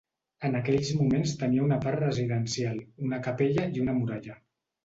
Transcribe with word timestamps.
En 0.47 0.55
aquells 0.59 0.89
moments 1.01 1.33
tenia 1.43 1.67
una 1.67 1.77
part 1.85 2.01
residencial, 2.05 2.81
una 3.09 3.23
capella 3.29 3.71
i 3.77 3.85
una 3.87 3.97
muralla. 4.03 4.43